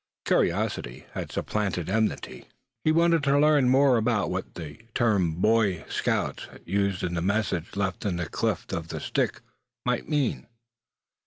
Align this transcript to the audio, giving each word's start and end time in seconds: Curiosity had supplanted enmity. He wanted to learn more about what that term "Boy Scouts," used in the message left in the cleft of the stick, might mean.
Curiosity 0.25 1.05
had 1.11 1.31
supplanted 1.31 1.87
enmity. 1.87 2.47
He 2.83 2.91
wanted 2.91 3.21
to 3.25 3.37
learn 3.37 3.69
more 3.69 3.97
about 3.97 4.31
what 4.31 4.55
that 4.55 4.95
term 4.95 5.35
"Boy 5.35 5.83
Scouts," 5.89 6.47
used 6.65 7.03
in 7.03 7.13
the 7.13 7.21
message 7.21 7.75
left 7.75 8.03
in 8.03 8.15
the 8.15 8.27
cleft 8.27 8.73
of 8.73 8.87
the 8.87 8.99
stick, 8.99 9.41
might 9.85 10.09
mean. 10.09 10.47